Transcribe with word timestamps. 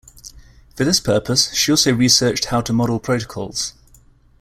For 0.75 0.83
this 0.83 0.99
purpose, 0.99 1.53
she 1.53 1.71
also 1.71 1.93
researched 1.93 2.45
how 2.45 2.61
to 2.61 2.73
model 2.73 2.99
protocols. 2.99 3.73